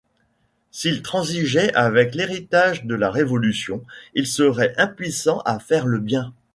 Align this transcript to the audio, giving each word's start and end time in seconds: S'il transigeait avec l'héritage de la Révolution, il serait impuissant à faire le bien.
S'il 0.71 1.03
transigeait 1.03 1.71
avec 1.75 2.15
l'héritage 2.15 2.85
de 2.85 2.95
la 2.95 3.11
Révolution, 3.11 3.85
il 4.15 4.25
serait 4.25 4.73
impuissant 4.79 5.41
à 5.41 5.59
faire 5.59 5.85
le 5.85 5.99
bien. 5.99 6.33